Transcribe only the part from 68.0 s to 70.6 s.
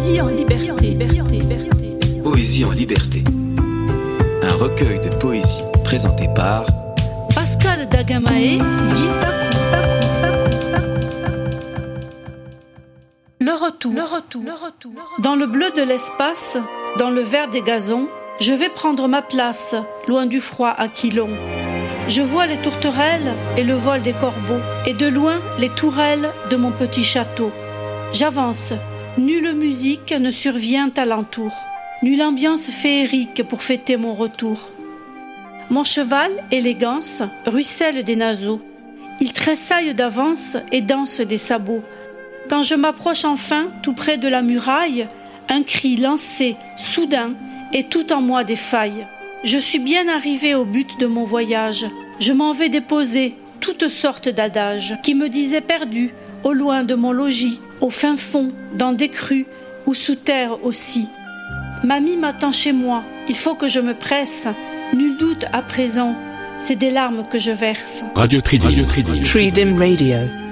Radio Tridim. Radio Tridim. Tridim Radio.